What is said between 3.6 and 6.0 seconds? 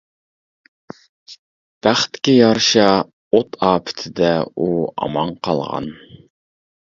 ئاپىتىدە ئۇ ئامان قالغان.